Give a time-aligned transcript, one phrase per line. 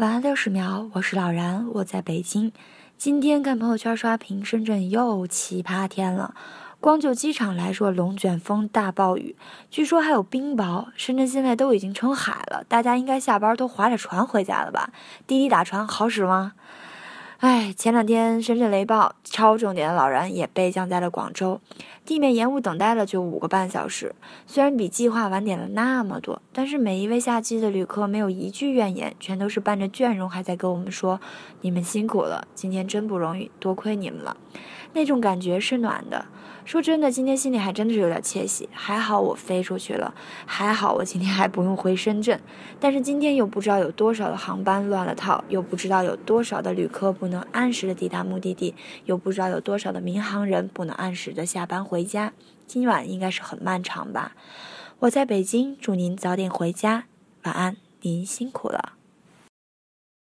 [0.00, 2.52] 晚安六十秒，我是老然，我在北京。
[2.96, 6.34] 今天看朋友圈刷屏，深圳又奇葩天了。
[6.80, 9.36] 光就机场来说，龙卷风、大暴雨，
[9.70, 10.86] 据说还有冰雹。
[10.96, 14.88] 深圳现在都已经成海了，大家应该下班都划着船回家了吧？
[15.26, 16.54] 滴滴打船好使吗？
[17.40, 21.58] 哎，前两天深圳雷暴，超重点的老人也被降在了广州，
[22.04, 24.14] 地面延误等待了就五个半小时。
[24.46, 31.18] 虽然比计划晚点了那么多，但是每一位下机的旅客没有一句怨言，全都是伴着倦容还在跟我们说
[31.62, 34.36] ：“你们辛苦了，今天真不容易，多亏你们了。”
[34.92, 36.26] 那种感觉是暖的。
[36.66, 38.68] 说真的，今天心里还真的是有点窃喜。
[38.72, 40.12] 还好我飞出去了，
[40.44, 42.38] 还好我今天还不用回深圳。
[42.78, 48.74] 但是今天又不知道有多少的航班乱了套，又不知道有多少的旅客不能按时的抵达目的地，
[49.06, 52.34] 又不知道有多少的民航人不能按时的下班回家。
[52.66, 54.36] 今晚应该是很漫长吧？
[54.98, 57.06] 我在北京，祝您早点回家，
[57.44, 58.99] 晚安，您辛苦了。